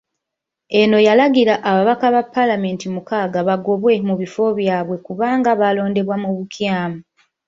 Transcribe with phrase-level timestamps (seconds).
[0.79, 6.99] Eno yalagira ababaka ba Paalamenti mukaaga bagobwe mu bifo byabwe kubanga baalondebwa mu bukyamu.